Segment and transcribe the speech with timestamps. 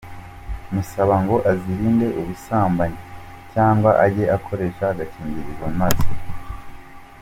[0.73, 2.99] musaba ngo azirinde ubusambanyi
[3.53, 6.07] cyangwa ajye akoresha agakingirizo maze.